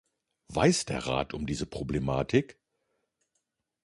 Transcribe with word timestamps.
Weiß 0.47 0.85
der 0.85 1.05
Rat 1.05 1.35
um 1.35 1.45
diese 1.45 1.67
Problematik? 1.67 2.57